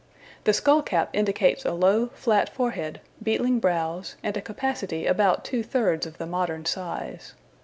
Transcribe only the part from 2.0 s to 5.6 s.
flat forehead, beetling brows, and a capacity about